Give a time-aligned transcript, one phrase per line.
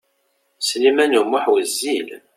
[0.67, 2.07] Sliman U Muḥ wezzil.